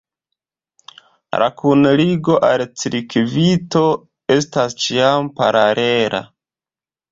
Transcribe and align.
La 1.43 1.49
kunligo 1.59 2.39
al 2.47 2.63
cirkvito 2.85 3.85
estas 4.39 4.77
ĉiam 4.87 5.31
paralela. 5.39 6.27